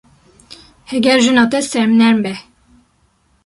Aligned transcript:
Heger 0.91 1.19
jina 1.27 1.43
te 1.51 1.59
sernerm 1.69 2.19
be. 2.27 2.33